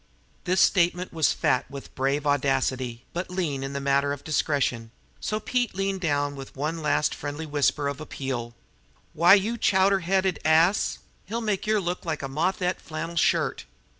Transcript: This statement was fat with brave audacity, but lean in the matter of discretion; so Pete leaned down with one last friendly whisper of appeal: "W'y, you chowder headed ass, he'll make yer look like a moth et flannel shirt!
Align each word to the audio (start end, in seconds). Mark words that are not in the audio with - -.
This 0.45 0.59
statement 0.61 1.13
was 1.13 1.31
fat 1.31 1.69
with 1.69 1.93
brave 1.93 2.25
audacity, 2.25 3.05
but 3.13 3.29
lean 3.29 3.61
in 3.61 3.73
the 3.73 3.79
matter 3.79 4.11
of 4.11 4.23
discretion; 4.23 4.89
so 5.19 5.39
Pete 5.39 5.75
leaned 5.75 6.01
down 6.01 6.35
with 6.35 6.55
one 6.55 6.81
last 6.81 7.13
friendly 7.13 7.45
whisper 7.45 7.87
of 7.87 8.01
appeal: 8.01 8.55
"W'y, 9.15 9.35
you 9.39 9.59
chowder 9.59 9.99
headed 9.99 10.39
ass, 10.43 10.97
he'll 11.25 11.39
make 11.39 11.67
yer 11.67 11.79
look 11.79 12.03
like 12.03 12.23
a 12.23 12.27
moth 12.27 12.63
et 12.63 12.81
flannel 12.81 13.15
shirt! 13.15 13.65